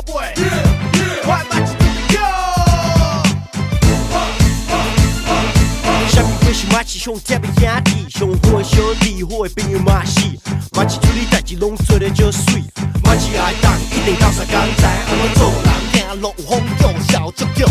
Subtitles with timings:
[0.00, 0.34] 季特别好买，
[1.24, 2.20] 换马季特别高。
[6.08, 10.20] 什么会是马奇上特别兄弟，上好的兄弟，好的朋友嘛是。
[10.72, 12.62] 马奇处理代志拢做得就水，
[13.04, 17.66] 马奇爱当一定到啥工知安怎做人，行路有风度，笑足足。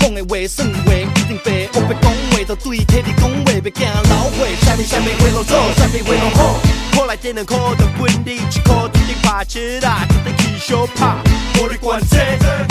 [0.00, 4.38] 讲的话算话一定白，我要讲话就对替你讲话，别惊老话。
[4.62, 6.60] 啥物啥物话拢做，啥物话拢好。
[6.92, 11.45] 考来电两块就分你一块，注定拍车啦，注定去小拍。
[11.58, 12.16] 无你管这，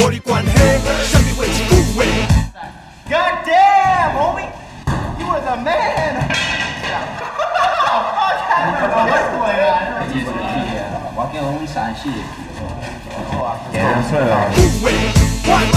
[0.03, 0.51] 无你管那，
[1.05, 2.03] 啥物话一句话。
[3.09, 4.49] God damn, homie,
[5.19, 6.25] you was a man.
[11.17, 12.15] 我叫阮三四句
[13.31, 13.57] 话，
[15.45, 15.73] 换马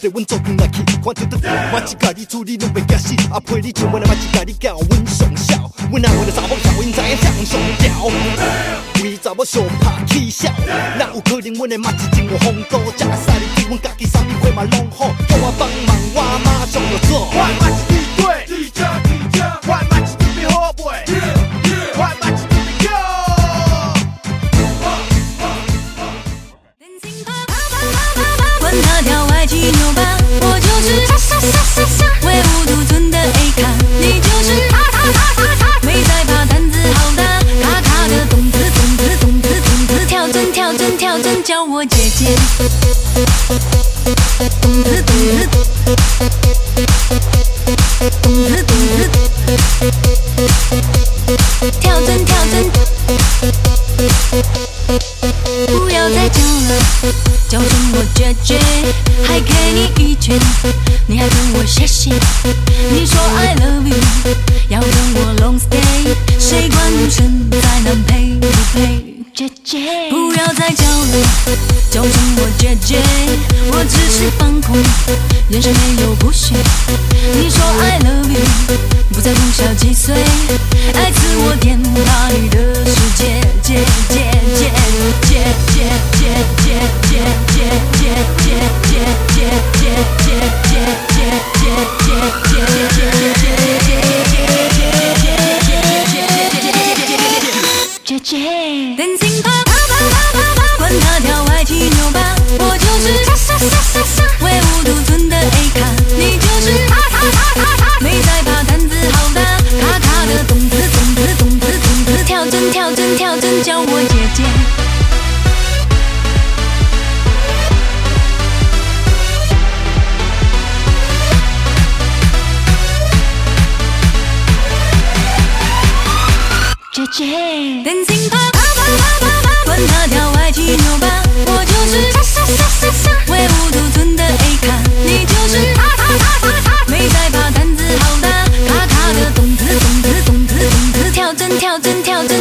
[0.00, 1.38] 啊，这份地阮做阵来去，看到得
[1.70, 10.50] 马一家己处理拢袂惊死，阿陪你上班的马一家己教阮上孝，阮阿为了查某孝，因知影谁上吊，为查某上拍起笑，
[10.98, 17.89] 哪有可能阮的马一真有风度，食来晒你对阮家己啥物货嘛拢好，叫我帮忙我马上就做。
[41.44, 42.36] 叫我姐姐，
[51.80, 52.70] 跳针跳针。
[55.66, 56.70] 不要再叫了，
[57.48, 58.58] 叫声我姐姐，
[59.26, 60.38] 还给你一拳，
[61.06, 62.10] 你还跟我谢谢。
[62.90, 63.96] 你说 I love you，
[64.68, 65.19] 要跟我
[71.90, 73.00] 叫声我姐姐，
[73.72, 74.76] 我只是放空，
[75.48, 76.54] 眼神没有不屑。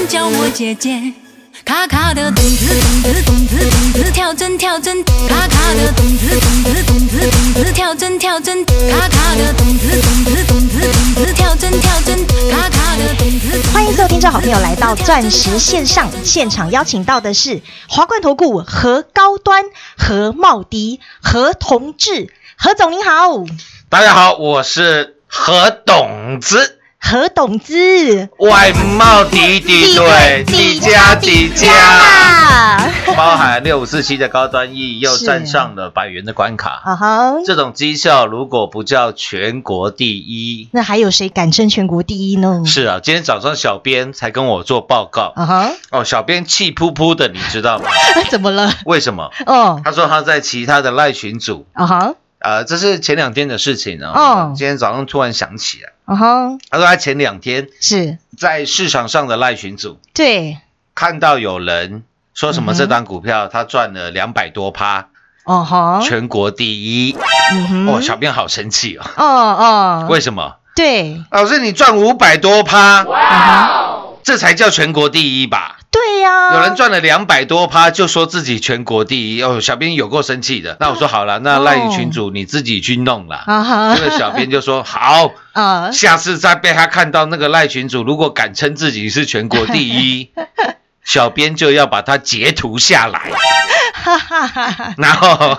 [0.09, 1.13] 叫我姐姐。
[1.63, 13.61] 卡卡的咚子咚子咚子咚子，跳针跳针，卡卡的咚子咚子咚子咚子，跳针跳针，卡卡的咚子动子动子动子，跳针跳针，卡卡的动子。
[13.71, 19.63] 欢迎各位听众好朋友来到钻石线上现场，邀请到的是华冠投顾何高端、
[19.95, 23.43] 何茂迪、何同志，何总您好，
[23.89, 31.67] 大家好，我是何董子，何董子，外贸敌敌对，底加底加，
[33.15, 36.81] 包含六五四七的高端 E 又站上了百元的关卡。
[36.83, 42.63] 啊哈，这种绩效如果不叫全国第一，那还有谁敢称全国第一呢？
[42.65, 47.85] 是啊，今天早上小编才跟我做报告啊哈，哦，小编气扑扑的，你知道吗？
[48.29, 48.71] 怎么了？
[48.85, 49.31] 为什么？
[49.47, 54.11] 哦，他说他在其他的赖群组啊哈，呃，这是前两天的事情啊。
[54.15, 60.57] 哦今天早上突然想起来，嗯哼，他说他前两天是在市场上的赖群组对，
[60.95, 62.03] 看到有人
[62.33, 65.07] 说什么这档股票他赚了两百多趴，
[65.43, 67.17] 哦吼，全国第一。
[67.87, 69.03] 哦，小编好生气哦。
[69.17, 70.57] 哦哦，为什么？
[70.75, 75.78] 对，老师，你赚五百多趴，哇这才叫全国第一吧？
[76.09, 79.43] 对呀，有人赚了两百多趴，就说自己全国第一。
[79.43, 80.75] 哦，小编有够生气的。
[80.79, 81.63] 那我说好了，那哦。
[81.63, 83.43] 赖群主你自己去弄啦。
[83.45, 90.31] 啊哈，这个小编就说好，啊，下次再被他看到那个赖群主，如果敢称自己是全国第一，
[91.05, 93.31] 小编就要把它截图下来，
[93.93, 95.57] 哈哈哈哈，然后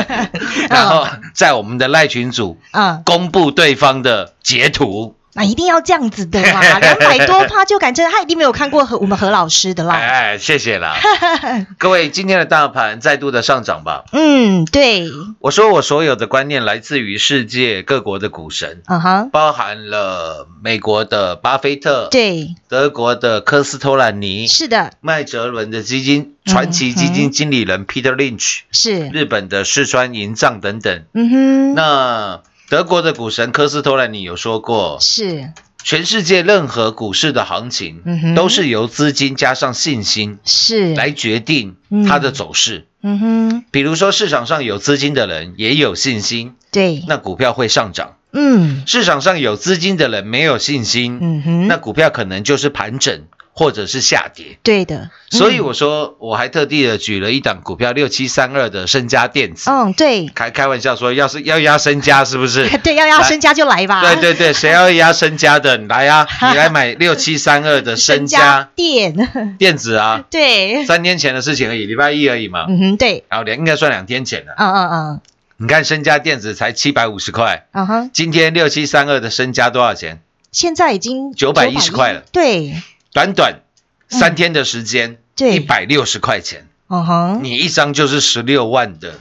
[0.70, 5.16] 然后在我们的赖群主啊，公布对方的截图。
[5.32, 9.94] 那一定要这样子的啦， 两百多趴就敢称，他一定没有看过何我们何老师的啦。
[9.94, 10.96] 哎，谢谢啦，
[11.78, 14.04] 各位，今天的大盘再度的上涨吧。
[14.12, 15.04] 嗯，对，
[15.38, 31.04] 我说我所有的观念来自于世界各国的股神，嗯哼，包含了美国的巴菲特，对，德国的科斯托兰尼，是的，麦哲伦的基金传奇基金经理人 Peter Lynch，是，日本的四川银藏等等。
[31.14, 32.40] 嗯哼，那
[32.70, 35.50] 德国的股神科斯托兰尼有说过，是，
[35.82, 41.74] 全世界任何股市的行情嗯都是由资金加上信心是，来决定
[42.08, 42.86] 它的走势。
[43.02, 48.84] 嗯哼，比如说市场上有资金的人也有信心，对，那股票会上涨；嗯。
[48.86, 54.58] 市场上有资金的人没有信心，嗯哼，那股票可能就是盘整或者是下跌。
[54.62, 62.68] 对的，所以我说，我还特地的举了一档股票六七三二的身家电子，嗯，对，开开玩笑说，要是要压身家是不是？
[62.82, 69.14] 对，要压身家就来吧，对对对，谁要压身家的，你来啊， 你来买六七三二的身家电，
[69.58, 74.54] 电子啊，对，三天前的事情而已，礼拜一而已嘛，嗯哼，对，然后两应该算两天前了。
[74.56, 75.20] 嗯嗯嗯，
[75.58, 80.20] 你看身家电子才七百五十块，嗯哼，今天六七三二的身家多少钱？
[80.52, 82.22] 现在已经九百一十块了。
[82.32, 82.74] 对，
[83.12, 83.60] 短短
[84.08, 85.56] 三天的时间，嗯对。
[85.56, 89.14] 一百六十块钱，嗯哼，你一张就是十六万的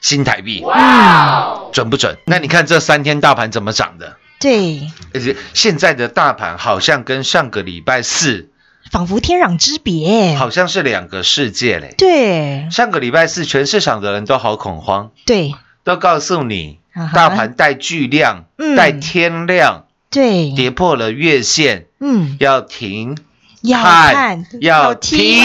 [0.00, 2.16] 新台币，嗯，准不准？
[2.26, 4.16] 那你看这三天大盘怎么涨的？
[4.40, 8.48] 对，而且现在的大盘好像跟上个礼拜四
[8.90, 11.94] 仿佛天壤之别，好像是两个世界嘞。
[11.98, 12.68] 对。
[12.70, 15.54] 上个礼拜四，全市场的人都好恐慌，对，
[15.84, 16.78] 都告诉你
[17.12, 23.16] 大盘带巨量嗯、带天量，对，跌破了月线，嗯，要停，
[23.60, 25.44] 要看看要听，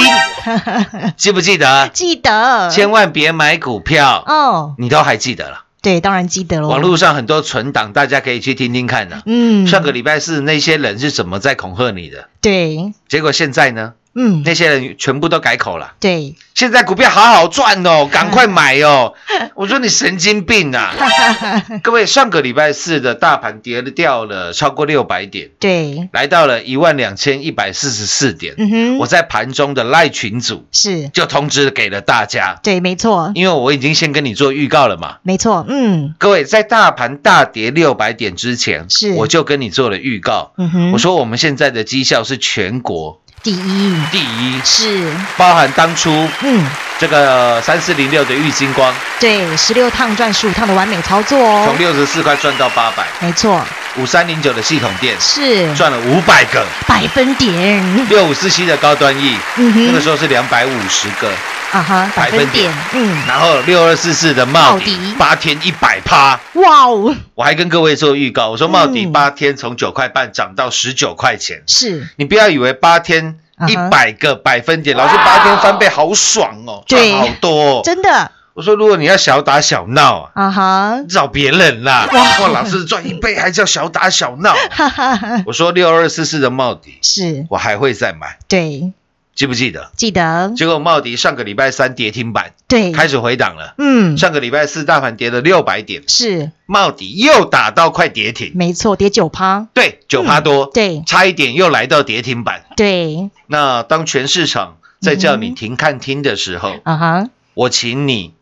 [1.17, 1.89] 记不记得？
[1.89, 5.65] 记得，千万别买股票，哦，你都还记得了。
[5.81, 9.21] 对，当然记得了，网络上很多存档，大家可以去听听看的。
[9.25, 12.29] 嗯，上个礼拜四那些人是怎么在恐吓你的？
[12.41, 13.93] 对，结果现在呢？
[14.15, 15.93] 嗯，那些人全部都改口了。
[15.99, 19.13] 对，现在股票好好赚哦， 赶快买哦！
[19.55, 20.93] 我说你神经病啊！
[21.83, 28.55] 各位，上个礼拜四的大盘跌了掉了超过六百点，对，来到了一万两千一百四十四点。
[28.57, 35.17] 嗯哼，我在盘中的赖群组是，就通知给了大家，对，没错，因为我已经先跟你做预告了嘛。
[35.23, 40.53] 没错，嗯，各位，在大盘大跌六百点之前，是我就跟你做了预告。
[40.57, 43.93] 嗯哼，我说我们现在的绩效是全国第一。
[44.11, 45.07] 第一，是，
[45.37, 46.65] 包含当初嗯，
[46.97, 51.63] 这个三四零六的玉金光，对，十六趟赚十五趟的完美操作哦。
[51.67, 53.63] 从，六十四块赚到八百，没错，
[53.97, 55.71] 五三零九的系统店是。
[55.75, 59.85] 赚了五百个，百分点，六五四七的高端 E，嗯哼。
[59.85, 61.29] 那个时候是两百五十个，
[61.71, 65.13] 啊哈，百分点，嗯，然后六二四四的茂茂迪迪。
[65.19, 69.11] 八天一百趴，哇哦，我还跟各位做预告，我说茂迪嗯。
[69.11, 77.81] 八天从九块半涨到十九块钱，是，你不要以为八天一百个百分点，老师八天翻倍好爽哦，对赚好多、哦。
[77.83, 80.31] 真的，我说如果你要小打小闹啊。
[80.35, 82.07] 啊哈，找别人啦！
[82.11, 84.53] 哇哇，老师赚一倍还叫小打小闹。
[84.71, 88.91] 哈哈哈，我说六二四四的帽底，是，我还会再买，对，
[89.35, 89.91] 记不记得？
[89.97, 93.75] 记得，结果茂迪上个礼拜三跌停板，对，开始回档了。
[93.77, 101.03] 嗯，上个礼拜四大盘跌了六百点，是，茂迪又打到快跌停，没错，跌九趴，对，九趴多，对。
[101.05, 102.63] 差一点又来到跌停板。
[102.77, 108.33] 对，那当全市场在叫你停看听的时候，啊哈，我请你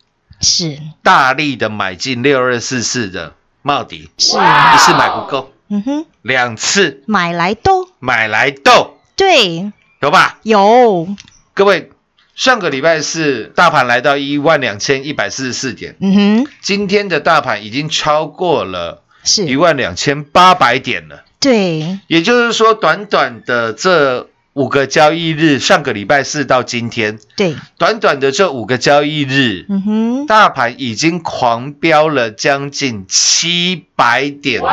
[0.41, 0.77] 是。
[1.01, 3.33] 大力的买进六二四四的
[3.63, 7.01] 茂迪，是，一次买不够，嗯哼，两次。
[7.07, 7.89] 买来都。
[7.99, 9.71] 买来斗，对，
[10.03, 10.37] 有吧？
[10.43, 11.07] 有，
[11.53, 11.89] 各位，
[12.35, 19.45] 上个礼拜四大盘来到一万两千一百四十四点，嗯哼，今天的大盘已经超过了是。
[19.45, 21.23] 一是，万两千八百点了。
[21.39, 34.67] 对，也就是说，短短的这五个交易日，上个礼拜四到今天，对，短短的这五个交易日，嗯哼，大盘已经狂飙了将近七百点的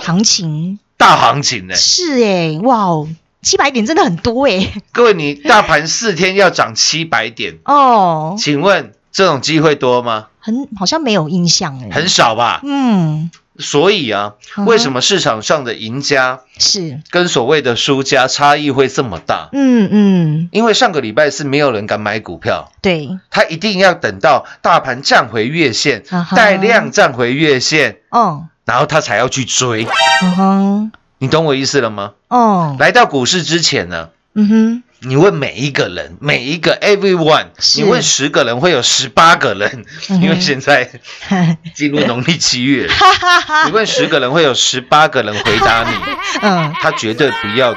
[0.00, 0.80] 行情。
[0.96, 1.76] 大行情呢。
[1.76, 3.08] 是哎，哇哦，
[3.42, 10.28] 七百点真的很多哎，各位，你大盘四天要涨七百点，哦，请问这种机会多吗？
[10.38, 12.60] 很好像没有印象哎，很少吧。
[12.64, 14.34] 嗯，所以啊，
[14.66, 19.48] 为什么市场上的赢家是，跟所谓的输家差异会这么大？
[19.52, 26.04] 嗯嗯，因为上个礼拜是没有人敢买股票，对，他一定要等到大盘站回月线
[26.36, 29.86] 带量站回月线，哦，然后他才要去追。
[30.22, 30.92] 嗯哼，
[31.22, 32.14] 你懂我意思了吗？
[32.26, 39.86] 哦，来到股市之前呢，嗯哼，你问每一个人，每一个 everyone，你问十个人会有十八个人，
[40.20, 40.90] 因为现在
[41.76, 45.94] 进入农历七月，哈哈哈你问十个人会有十八个人回答你，
[46.42, 47.76] 嗯，他绝对不要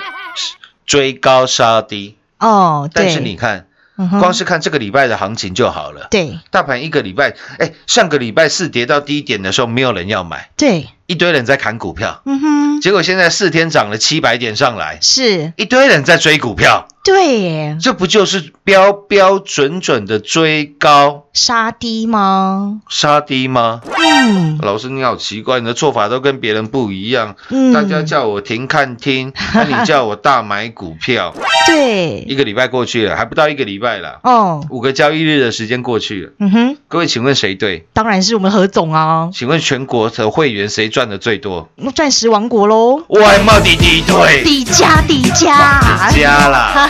[0.88, 2.16] 追高杀低。
[2.40, 3.65] 哦，对，但是你看，
[3.96, 6.08] 光是看这个礼拜的行情就好了。
[6.12, 6.40] 对。
[6.50, 22.80] 大盘一个礼拜，哎，上个礼拜四跌到低点的时候，没有人要买，对，一堆人在砍股票，嗯哼，结果现在四天涨了七百点上来，是，一堆人在追股票，对耶，这不就是标标准准的追高杀低吗？
[22.90, 23.82] 杀低吗？
[23.86, 24.58] 嗯。
[24.62, 27.36] 老师你好奇怪，你的做法都跟别人不一样。
[27.50, 31.34] 嗯，大家叫我停看听， 那你叫我大买股票，
[31.68, 32.20] 对。
[32.22, 36.32] 一对，个礼拜过去了，还不到一个礼拜了，哦，五个交易日的时间过去了。
[36.40, 37.86] 嗯哼，各位，请问谁对？
[37.92, 41.68] 当然是我们何总啊，请问全国的会员谁赚的最多？
[41.94, 46.90] 钻石王国喽，我还冒底低对，底价底价，加啦，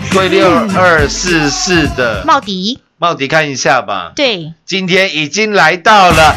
[0.10, 2.24] 各位六二四四的。
[2.24, 6.36] 茂迪，茂迪看一下吧，对，今天已经来到了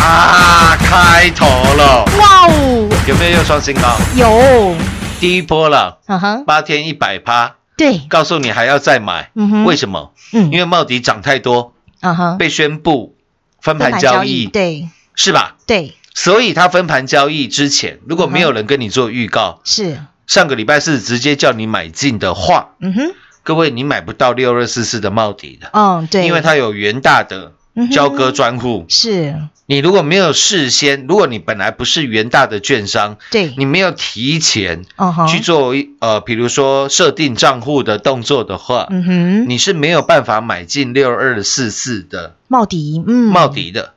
[0.00, 3.94] 啊开头了，哇哦，有没有又创新高？
[4.16, 4.74] 有，
[5.20, 10.14] 第一波了，嗯哼，八天一百趴，对，告诉你还要再买，嗯哼，为什么？
[10.32, 10.50] 嗯。
[10.50, 13.14] 因为茂迪涨太多，嗯哼，被宣布
[13.60, 14.88] 分分盘交易，对。
[15.14, 15.56] 是吧？
[15.66, 23.02] 对，所以他分盘交易之前，如果没有人跟你做预告，是，上个礼拜四直接叫你买进的话，嗯哼，
[23.42, 27.52] 各位你买不到六二四四的茂迪的，嗯，对，因为它有元大的
[27.90, 28.84] 交割专户。
[28.88, 34.84] 是，你如果没有事先，如果你本来不是元大的券商，对，你没有提前
[35.28, 43.94] 去做呃，比如说设定账户的动作的话，嗯哼，你是没有办法买进六二四四的茂迪，嗯，茂，迪的。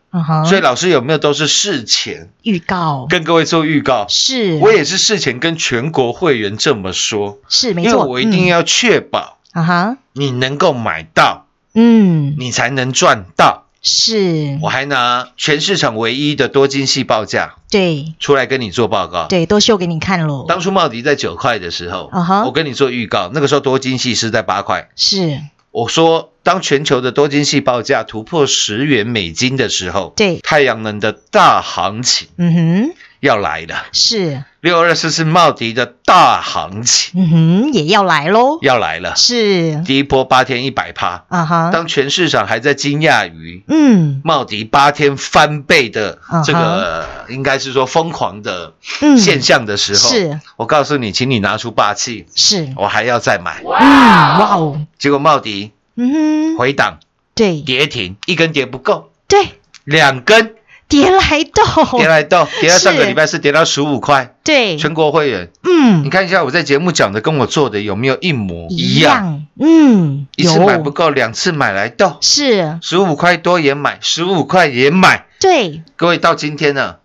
[0.48, 3.08] 所以老师有没有都是事前预告。
[3.10, 4.06] 跟各位做预告？
[4.08, 13.62] 是，我也是事前跟全国会员这么说，是没错，嗯，我一定要确保啊哈，你能够买到，嗯，你才能赚到。
[13.86, 18.14] 是，我还拿全市场唯一的多晶细报价对。
[18.18, 19.28] 出来跟你做报告。
[19.28, 22.46] 对，都秀给你看喽，当初茂迪在九块的时候啊哈。
[22.46, 24.88] 我跟你做预告，那个时候多晶细是在八块。
[24.96, 25.42] 是，
[25.74, 30.40] 我说，当全球的多晶细报价突破十元美金的时候，对。
[30.44, 32.28] 太阳能的大行情。
[32.38, 33.86] 嗯哼，要来了。
[33.94, 37.14] 是，六二四是茂迪的大行情。
[37.16, 39.16] 嗯哼，也要来喽，要来了。
[39.16, 44.22] 是，第一波八天一百趴，啊哈，当全市场还在惊讶于嗯。
[44.26, 50.42] 茂迪八天翻倍的这个，应该是说疯狂的嗯，现象的时候，是。
[50.58, 53.62] 我告诉你，请你拿出霸气，是，我还要再买。
[53.64, 57.00] 嗯，哇哦，结果茂迪嗯哼，回档
[57.34, 57.62] 对。
[57.62, 59.48] 跌停，一根跌不够，对，
[59.86, 60.56] 两根
[60.94, 63.40] 跌来豆，跌来到， 跌到上个是礼拜是。
[63.40, 66.04] 跌到十五块，对，全国会员，嗯。
[66.04, 69.44] 你，看一下我在节目讲的跟我做的有没有一模一一样？
[69.60, 75.26] 嗯，一次买不有，够，两次买来到，是，十五块多也买，十五块也买。
[75.40, 76.98] 对，各位到今天呢，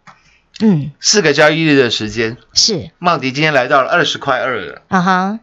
[0.60, 5.38] 嗯，四个交易日的时间，是，茂迪今天来到了二十块二了，啊哈，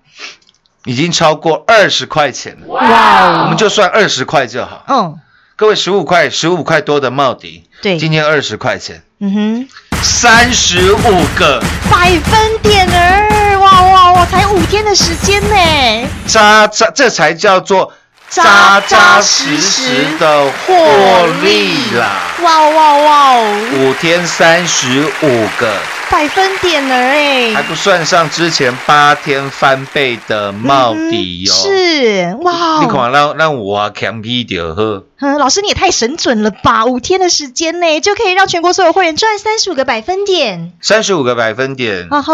[0.86, 2.68] 已经超过二十块钱了。
[2.68, 4.86] 哇哦，我们就算二十块就好。
[4.88, 5.20] 嗯，
[5.56, 9.68] 各位十五块、十五块多的茂迪，对，今天二十块钱，嗯哼，
[10.02, 11.62] 三十五个。
[11.88, 17.94] 百分点儿，哇哇哇，才五天的时间呢，这这，这才叫做
[18.30, 22.22] 扎扎实实的获利啦！
[22.44, 25.74] 哇哇哇哦，五天三十五个，
[26.10, 36.86] 百分点了哎，还不算上之前八天翻倍的帽底哟哦。，是，哇哦，你看让让我强批掉呵，嗯，老师你也太神准了吧！
[36.86, 42.34] 五天的时间内就可以让全国所有会员赚三十五个百分点，三十五个百分点，啊哈，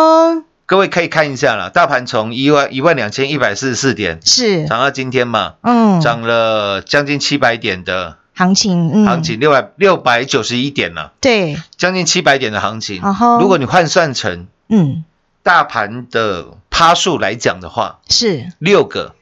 [0.71, 13.01] 各位可以看一下了，大盘从一万一万两千一百四十四点是，涨到今天嘛，嗯，涨了将近七百点的行情，嗯，行情，六百六百九十一点了，对，将近七百点的行情。
[13.01, 13.41] 然后。
[13.41, 15.03] 如果你换算成嗯，
[15.43, 19.15] 大盘的趴数来讲的话，是，六个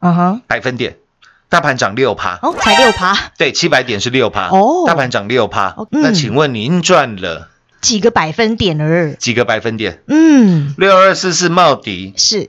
[0.00, 0.96] 嗯哼，百分点，
[1.48, 4.82] 大盘涨六趴，哦，才六趴，对，七百点是六趴，哦。
[4.88, 5.76] 大盘涨六趴。
[5.90, 7.49] 那请问您赚了
[7.80, 9.14] 几个百分点儿？
[9.18, 10.00] 几个百分点？
[10.06, 12.48] 嗯，六二四是茂迪是，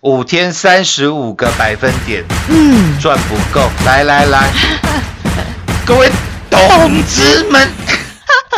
[0.00, 4.52] 五天三十五个百分点，嗯，赚不够，来来来，
[5.84, 6.08] 各位
[6.48, 7.68] 董子们，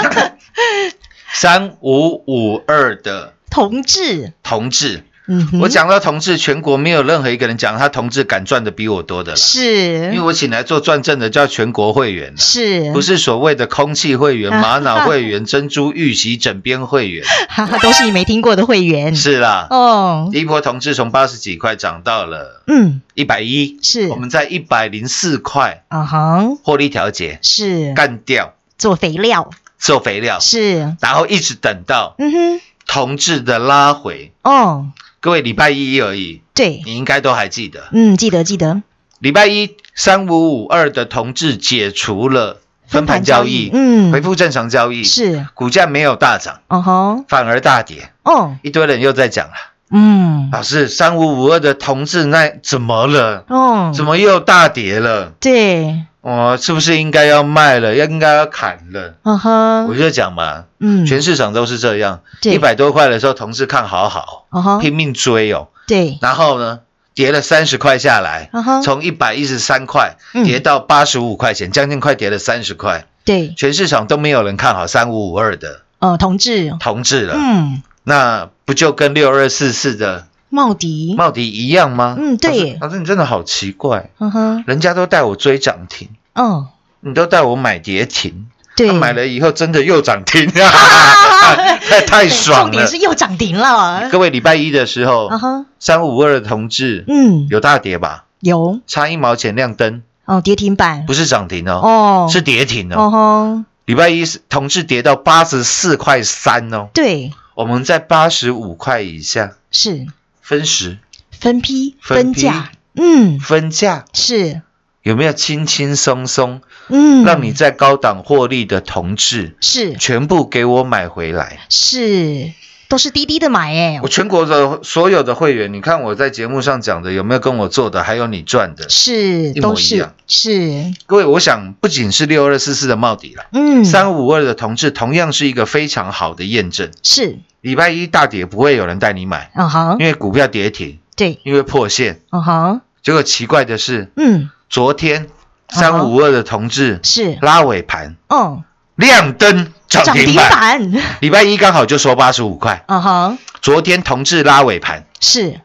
[1.33, 9.95] 三五五二的同志，同志，嗯，我讲到同志，全国没有任何一个人讲他同志敢赚的比我多的了，是。
[10.07, 19.69] 因为我请来做转正的叫全国会员啦是，不是所谓的空气会员、 玛瑙会员、珍珠玉玺枕边会员，哈哈，都是你没听过的会员，是啦。
[19.71, 24.09] 哦，第一波同志从八十几块涨到了嗯，一百一，是。
[24.09, 27.95] 我们在一百零四块啊哈，获利调节，是。
[27.95, 28.55] 干掉。
[28.79, 34.33] 做肥料，做肥料，是，然后一直等到嗯哼，同志的拉回。
[34.43, 34.87] 哦，
[35.21, 38.83] 各位礼拜一而已，对，你应该都还记得，嗯，记得记得，
[39.19, 48.13] 礼拜一三五五二的同志解除了分盘交易，嗯，恢复正常交易，是，股价没有大涨，哦吼，反而大跌。
[48.23, 49.53] 哦，一堆人又在讲了，
[49.91, 53.45] 嗯，老师，三五五二的同志那怎么了？
[53.49, 55.35] 哦，怎么又大跌了？
[55.39, 57.95] 对，我、是不是应该要卖了？
[57.95, 59.15] 要应该要砍了？
[59.23, 59.87] 嗯哼。
[59.89, 62.55] 我，就讲嘛，嗯，全市场都是这样，对。
[62.55, 66.81] 一百多块的时候，同事看好好，哦吼，拼命追哦，对，然后呢，
[67.15, 70.45] 跌了三十块下来嗯哼，从一百一十三块嗯。
[70.45, 82.17] 跌到八十五块钱，将近快跌了三十块，对，全市场都没有人看好三五五二的哦，同志，同志了，嗯，那不就跟六二四四的茂迪，茂迪一样吗？
[82.19, 82.79] 嗯对耶。
[82.81, 86.67] 老师，你真的好奇怪，嗯哼，人家都带我追涨停，嗯，
[87.01, 92.65] 你都带我买跌停，对，啊买了以后真的又涨停，太 太爽了。
[92.65, 92.99] 重点是。
[92.99, 98.25] 又涨停了，各位礼拜一的时候嗯，哼，三五二的同志嗯，有大跌吧？
[98.41, 102.97] 有，差一毛钱亮灯，哦，跌停板，不是涨停哦，哦，是跌停哦。
[102.97, 103.11] 哦。
[103.11, 109.53] 吼，礼拜一是同志跌到八十四块三哦，对，我们在八十五块以下。
[109.73, 110.07] 是
[110.51, 110.99] 分时。
[111.31, 114.63] 分批分价，嗯，分价，是，
[115.05, 119.95] 有没有轻轻松松嗯，让你在高档获利的同志是。
[119.95, 121.61] 全部给我买回来？
[121.69, 122.51] 是。
[122.89, 128.89] 都是滴滴的买哎我，全国的所有的会员，你看我在节目上讲的有没有跟我做的，还有你赚的？
[128.89, 130.13] 是一模都是一样。
[130.27, 132.27] 是，各位，我想不仅是。
[132.27, 136.91] 六二四四的帽底了，嗯，三五二的同志同样是一个非常好的验证。
[137.05, 142.21] 是，礼拜一大跌不会有人带你买，嗯哼，因为股票跌停，对，因为破线。
[142.31, 145.29] 嗯哼，结果奇怪的是，嗯，昨天
[145.69, 152.83] 三五二的同志是，拉尾盘嗯，亮灯涨涨停板，礼拜一刚好就收八十五块。
[152.87, 155.61] 嗯哼，昨天同志拉尾盘是，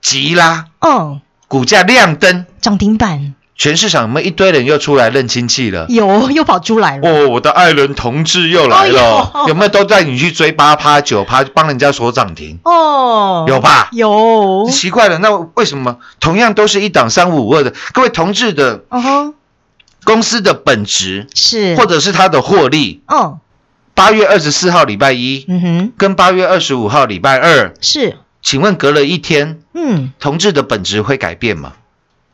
[0.00, 5.84] 急拉，嗯，股价亮灯，涨停板全市场有没有一堆人又出来认亲戚了？
[5.90, 9.54] 有又跑出来了，哦，我的爱人同志又来了，有。
[9.54, 12.58] 没有都带你去追八趴九趴，帮人家锁涨停？
[12.64, 13.90] 哦，有吧？
[13.92, 18.80] 有，奇怪了，那为什么同样都是一档三五五二的，各位同志的
[20.04, 23.38] 公司的本质，是，或者是它的获利，嗯。
[23.92, 31.74] 八月二十四号礼拜一嗯哼，跟八月二十五号礼拜二，是，请问隔了一天，嗯，同志的本质会改变吗？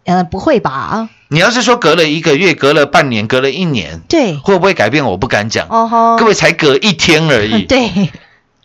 [0.07, 1.09] 呃，不会吧？
[1.29, 5.05] 你要是说隔了一个月、隔了半年、隔了一年，对，会不会改变？
[5.05, 5.67] 我不敢讲。
[5.69, 7.63] 哦吼，各位才隔一天而已。
[7.69, 8.11] 对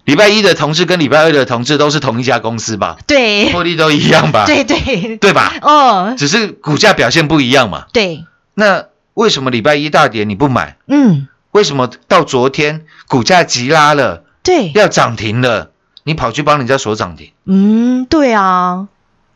[0.06, 2.98] 礼拜一的同志跟礼拜二的同志都是同一家公司吧？
[3.06, 4.46] 对获利都一样吧？
[4.46, 5.54] 对对，对吧？
[5.62, 7.86] 哦，只是股价表现不一样嘛。
[7.94, 8.26] 对，
[8.56, 10.78] 那为什么礼拜一大跌你不买？
[10.88, 15.70] 嗯，为什么到昨天股价急拉了，对，要涨停了，
[16.04, 17.32] 你跑去帮人家锁涨停？
[17.46, 18.88] 嗯，对啊，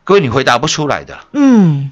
[0.06, 1.18] 各位你回答不出来的。
[1.32, 1.90] 嗯，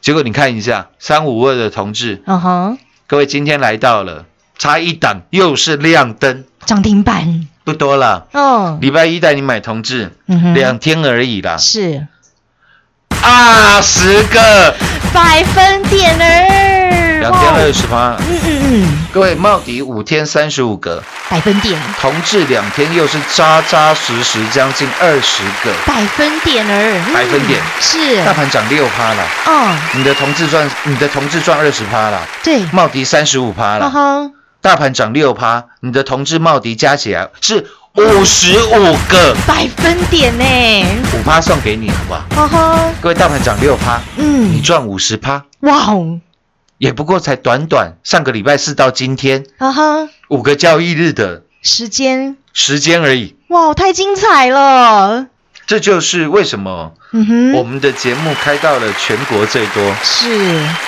[0.00, 2.78] 结果你看一下三五二的同志，嗯哼，
[3.08, 4.24] 各位今天来到了，
[4.56, 8.28] 差一档又是亮灯，涨停板，不多了。
[8.32, 11.56] 哦，礼拜一带你买同志，嗯，两天而已啦。
[11.56, 12.06] 是。
[13.20, 14.76] 啊，十个，
[15.12, 16.69] 百分点儿，
[17.20, 18.16] 两天二十趴。
[18.18, 27.60] 嗯嗯嗯，各位，茂迪五天三十五个，百分点，同志两天又是扎扎实实将近二十个，百分点儿，嗯百分点。
[27.78, 34.30] 是，大盘涨六趴了，哦，你的同志赚，你的同志赚二十趴了，对，茂迪三十五趴哈了，哈，
[34.62, 40.44] 大盘涨六趴，你的同志茂迪加起来是五十五个，百分点呢，
[41.12, 42.48] 五趴送给你好不好？
[42.48, 44.54] 哈哈，各位，大盘涨六趴，嗯。
[44.54, 46.18] 你嗯，赚五十趴，哇哦，
[46.80, 53.36] 也不过才短短上个礼拜四到今天啊哈，五个交易日的时间，时间而已。
[53.48, 55.26] 哇，太精彩了，
[55.66, 60.26] 这就是为什么嗯哼，我们的节目开到了全国最多，是。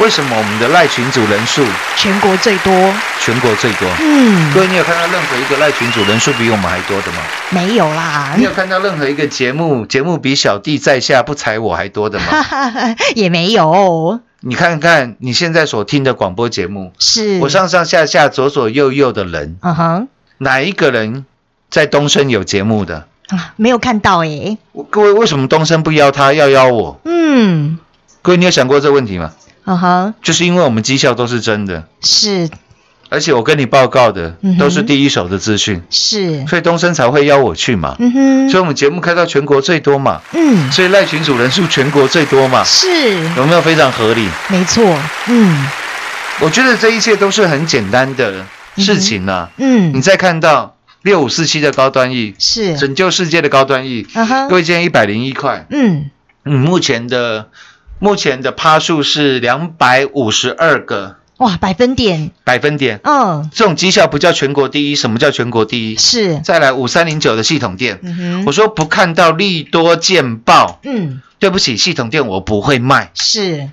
[0.01, 1.63] 为什么我们的赖群组人数
[1.99, 2.73] 全国最多，
[3.21, 3.87] 全国最多。
[4.01, 4.51] 嗯。
[4.55, 7.19] 各，位，你有看到任何一个赖群组人数比我们还多的吗？
[7.51, 8.33] 没有啦。
[8.39, 12.25] 你，有看到任何一个节目节目比小弟在下不踩我还多的吗？
[13.15, 17.39] 也没有，你看看你现在所听的广播节目，是。
[17.41, 20.09] 我上上下下左左右右的人，嗯哼。
[20.39, 21.25] 哪一个人
[21.71, 23.07] 在东升有节目的？
[23.29, 27.01] 啊，没有看到哎，我各位为什么东升不邀他，要邀我？
[27.05, 27.79] 嗯，
[28.21, 29.33] 各位，你有想过这个问题吗？
[29.65, 32.51] 嗯哼，就是因为我们绩效都是真的，是
[33.13, 37.95] 而且我跟你报告的都是第一手的资讯，是，所以东升才会邀我去嘛。
[37.99, 42.89] 嗯哼，所以我们节目开到全国最多嘛，嗯，所以赖群主人数全国最多嘛，是。
[43.37, 44.27] 有没有非常合理？
[44.49, 44.99] 没错，
[45.29, 45.67] 嗯。
[46.41, 48.47] 我觉得这一切都是很简单的
[48.79, 49.65] 事情呐、你
[49.99, 56.11] 嗯，再看到六五四七的高端 E，是，拯救世界的高端 E，嗯哼各位今天一百零一块，嗯，
[56.47, 57.49] 嗯，目前的
[57.99, 65.97] 目前的趴数是两百五十二个哇，百分点，百分点，嗯，这种绩效不叫全国第一，什么叫全国第一？
[65.97, 73.11] 是，再来五三零九的系统店，嗯哼，我说不看到利多见报，嗯，对不起，系统店我不会卖。
[73.15, 73.69] 是，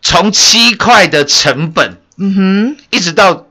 [0.00, 3.48] 从七块的成本，嗯哼，一直到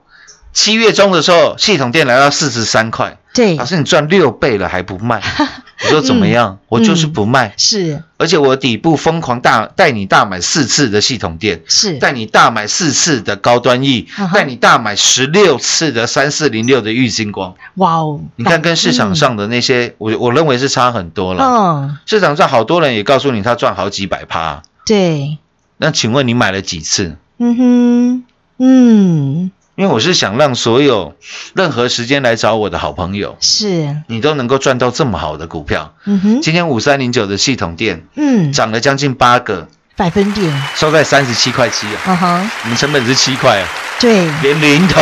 [0.52, 3.56] 七月中的时候，系统店来到四十三块，对。
[3.56, 5.22] 老，师你赚六倍了还不卖？
[5.82, 6.60] 我说怎么样？
[6.70, 17.56] 我就是不卖，是而且我底部疯狂大带你大买四次的系统店，是，带你大买四次的高端 E，嗯哼带你大买十六次的三四零六的玉金光。
[17.76, 21.44] 哇哦，你看跟市场上的那些，我我认为是差很多了。
[21.44, 25.38] 嗯，市场上好多人也告诉你他赚好几百趴，对，
[25.78, 27.18] 那请问你买了几次？
[27.40, 28.24] 嗯哼，
[28.60, 31.16] 嗯，因为我是想让所有
[31.56, 35.96] 任何时间来找我的好朋友，是，你都能够赚到这么好的股票。
[36.06, 43.68] 嗯哼，今天五三零九的系统店嗯，涨了将近八个，百分点，收在三十七块七啊，嗯哼，我们成本是七块啊，
[44.00, 45.02] 对，连零头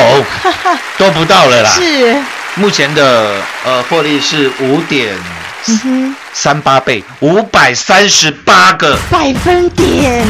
[0.98, 1.70] 都不到了啦。
[1.72, 2.16] 是，
[2.56, 5.18] 目前的呃获利是五点
[6.32, 8.98] 三八倍，五百三十八个。
[9.10, 10.26] 百分点，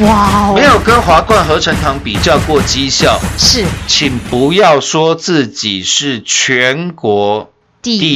[0.00, 3.64] 哇哦，没有跟华冠合成堂比较过绩效，是。
[3.86, 8.08] 请不要说自己是全国第第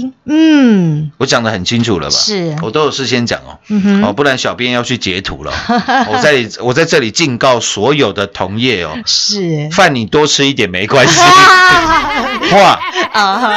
[0.00, 2.14] 一，嗯，我讲的很清楚了吧？
[2.14, 2.56] 是。
[2.62, 5.52] 我都有事先讲哦，嗯哦，不然小编要去截图了。
[5.52, 6.06] 哦。
[6.12, 11.18] 我在我在这里警告所有的同业哦，是，饭你多吃一点没关系，
[13.12, 13.50] 啊哈，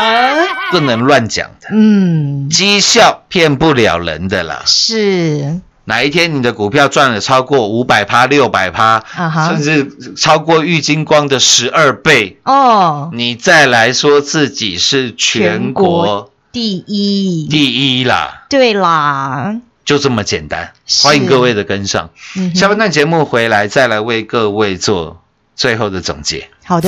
[0.72, 4.62] 不能乱讲的，嗯，绩效骗不了人的啦。
[4.66, 9.04] 是，哪一天你的股票赚了超过五百趴、六百趴，
[9.48, 20.74] 甚至超过玉金光的十二倍，哦，你再来说自己是全国第一，第一啦，对啦，就这么简单。
[21.02, 22.12] 欢迎各位的跟上。
[22.36, 25.20] 嗯下半段节目回来，再来为各位做
[25.56, 26.48] 最后的总结。
[26.64, 26.88] 好的，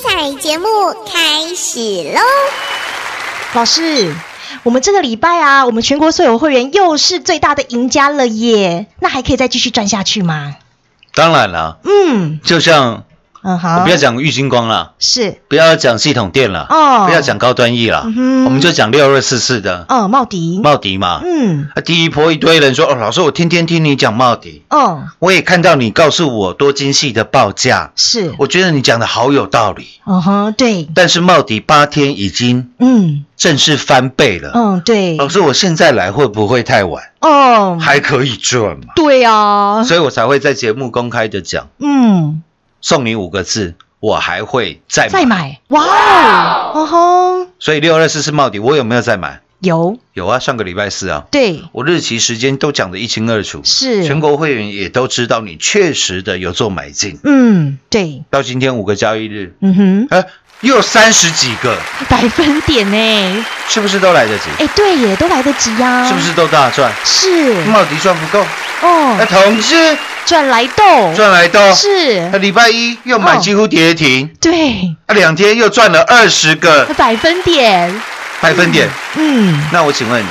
[0.00, 0.66] 精彩节目
[1.04, 2.20] 开始喽！
[3.52, 4.14] 老师。
[4.62, 8.86] 我们这个礼拜啊，我们全国所有会员又是最大的赢家了耶！
[8.98, 10.56] 那还可以再继续赚下去吗？
[11.14, 13.04] 当然了，嗯就像
[13.42, 15.40] 嗯好，不要讲玉金光了，是。
[15.48, 17.06] 不要讲系统店了，哦。
[17.06, 19.86] 不要讲高端 E 了，嗯我们就讲六二四四的。
[19.88, 21.20] 哦茂迪，茂迪嘛。
[21.24, 21.68] 嗯。
[21.74, 25.04] 啊，第一波一堆人说，哦，老师，我天天听你讲茂迪，哦。
[25.18, 29.86] 我也看到你告诉我多精细的报价，是，我觉得你讲的好有道理。
[30.06, 33.24] 嗯哼对，但是茂迪八天已经嗯。
[33.40, 37.02] 正式翻倍了，嗯对，老师，我现在来会不会太晚？
[37.22, 37.78] 哦。
[37.80, 38.92] 还可以赚嘛？
[38.94, 42.42] 对啊，所以我才会在节目公开的讲，嗯
[42.80, 45.08] 送你五个字，我还会再买。
[45.10, 45.60] 再买？
[45.68, 47.46] 哇哦，哦吼！
[47.58, 49.40] 所以六二四是冒底，我有没有再买？
[49.60, 54.04] 有，有啊，上个礼拜四啊，对，我日期时间都讲得一清二楚，是。
[54.04, 60.24] 全国会员也都知道你确实的有做买进，嗯，对，到今天五个交易日，嗯哼，哎，
[60.60, 61.74] 又有三十几个，
[62.06, 63.44] 百分点呢？
[63.66, 64.44] 是不是都来得及？
[64.58, 66.92] 哎，对耶，都来得及呀，是不是都大赚？
[67.02, 68.44] 是，茂迪赚不够，
[68.82, 69.16] 哦。
[69.18, 69.96] 那，，同志
[70.26, 72.28] 赚来豆，赚来豆，是。
[72.30, 76.84] 那，礼拜一又买哦几乎跌停，对，那两天又赚了二十个。
[76.94, 78.02] 百分点，
[78.42, 78.86] 百分点。
[79.14, 79.66] 嗯。
[79.72, 80.28] 那我请问你，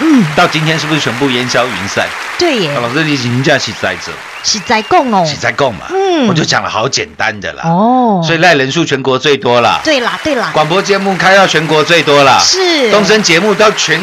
[0.00, 2.06] 嗯，到今天是不是全部烟消云散？
[2.38, 2.70] 对耶。
[2.74, 4.12] 啊，老师，你评价是在这，
[4.44, 5.86] 是在供哦，是在供嘛？
[5.90, 6.28] 嗯。
[6.28, 7.62] 我就讲了好简单的啦。
[7.64, 12.90] 哦，所以赖人数全国最多啦，对啦对啦，广播节目开到全国最多啦，是。
[12.90, 14.00] 东升节目到全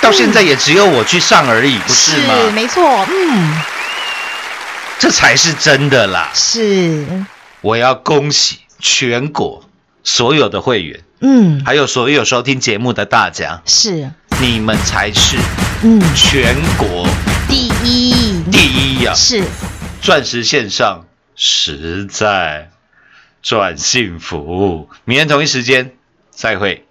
[0.00, 2.34] 到现在也只有我去上而已，不是吗？
[2.54, 3.60] 没错，嗯，
[4.98, 6.30] 这才是真的啦！
[6.34, 7.06] 是，
[7.60, 9.62] 我要恭喜全国
[10.02, 14.10] 所有的会员，嗯，还有所有收听节目的大家，是，
[14.42, 15.36] 你们才是
[15.82, 17.06] 嗯，全国
[17.46, 19.44] 第一，第一呀、是，
[20.00, 21.04] 钻石线上
[21.36, 22.70] 实在
[23.42, 24.88] 赚幸福。
[25.04, 25.92] 明天同一时间
[26.30, 26.86] 再会。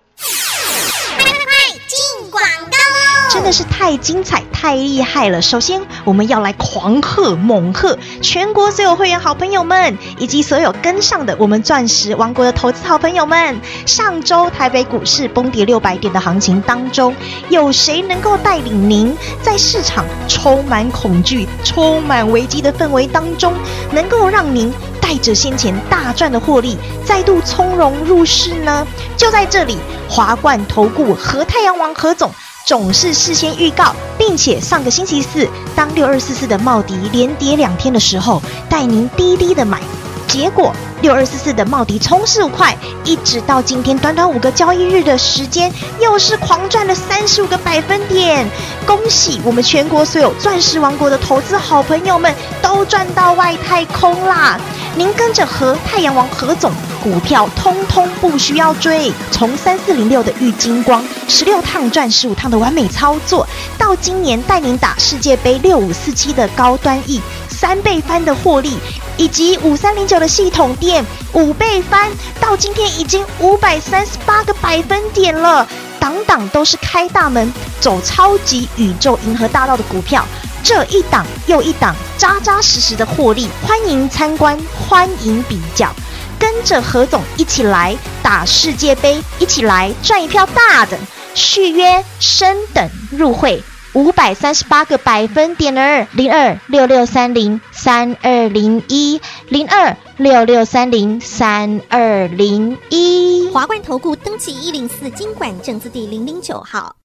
[3.40, 5.42] 真的是太精彩、太厉害了！
[5.42, 13.62] 首先，我们要来狂贺、猛贺全国所有会员好朋友们，以及所有跟上的我们钻石王国的投资好朋友们。
[13.86, 17.16] 上周台北股市崩跌六百点的行情当中，
[17.48, 23.54] 有谁能够带领您在市场充满恐惧、充满危机的氛围当中，
[23.94, 28.86] 能够让您带着先前大赚的获利，再度从容入市呢？
[29.16, 29.78] 就在这里，
[30.10, 32.30] 华冠投顾和太阳王何总。
[32.70, 39.82] 总是事先预告，并且上个星期四，当六二四四的茂迪连跌两天的时候，带您低低的买，
[40.30, 48.48] 结果六二四四的茂迪冲十五块，一直到今天短短五个交易日的时间，又是狂赚了三十五个百分点。
[48.86, 54.60] 恭喜我们全国所有钻石王国的投资好朋友们，都赚到外太空啦！
[54.96, 56.72] 您跟着和太阳王何总。
[57.02, 68.78] 股票通通不需要追，从三四零六的玉金光十六趟赚十五趟的完美操作，到今年带您打世界杯六五四七的高端 E 三倍翻的获利，
[69.20, 75.68] 以及五三零九的系统店五倍翻，到今天已经五百三十八个百分点了，
[76.00, 80.26] 档档都是开大门走超级宇宙银河大道的股票。
[80.64, 85.94] 这一档又一档，扎扎实实的获利，欢迎参观，欢迎比较。
[86.40, 90.98] 跟着何总一起来打世界杯，一起来赚一票大的！
[91.36, 93.62] 续约升等入会
[93.94, 103.50] 五百三十八个百分点儿，零二六六三零三二零一零二六六三零三二零一。
[103.52, 106.96] 华冠投顾登记一零四经管证字第零零九号。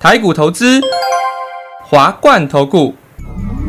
[0.00, 0.80] 台股投资，
[1.84, 2.94] 华冠投顾。